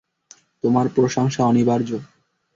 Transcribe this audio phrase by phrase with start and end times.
[0.63, 1.89] তোমার প্রশংসা অনিবার্য।